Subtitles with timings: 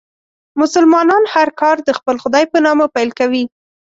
[0.61, 3.43] مسلمانان هر کار د خپل خدای په نامه پیل کوي.